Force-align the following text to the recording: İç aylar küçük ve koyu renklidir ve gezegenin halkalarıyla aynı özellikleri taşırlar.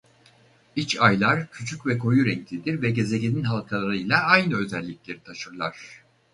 İç 0.75 0.97
aylar 0.99 1.47
küçük 1.51 1.85
ve 1.85 1.97
koyu 1.97 2.25
renklidir 2.25 2.81
ve 2.81 2.89
gezegenin 2.91 3.43
halkalarıyla 3.43 4.17
aynı 4.19 4.55
özellikleri 4.57 5.23
taşırlar. 5.23 6.03